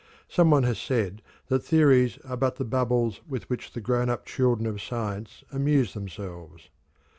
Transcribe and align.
Some 0.27 0.49
one 0.49 0.63
has 0.63 0.79
said 0.79 1.21
that 1.49 1.59
"theories 1.63 2.17
are 2.25 2.35
but 2.35 2.55
the 2.55 2.65
bubbles 2.65 3.21
with 3.29 3.47
which 3.51 3.73
the 3.73 3.81
grown 3.81 4.09
up 4.09 4.25
children 4.25 4.65
of 4.65 4.81
science 4.81 5.43
amuse 5.53 5.93
themselves." 5.93 6.69